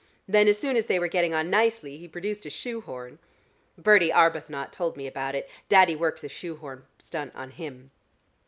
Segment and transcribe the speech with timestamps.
[0.27, 3.19] Then as soon as they were getting on nicely, he produced a shoe horn.
[3.77, 7.91] Bertie Arbuthnot told me about it: Daddy worked the shoe horn stunt on him."